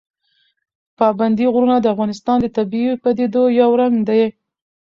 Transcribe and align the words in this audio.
پابندی 0.99 1.45
غرونه 1.53 1.75
د 1.79 1.85
افغانستان 1.93 2.37
د 2.41 2.47
طبیعي 2.57 2.93
پدیدو 3.03 3.43
یو 3.59 3.69
رنګ 3.81 3.95
دی. 4.09 4.23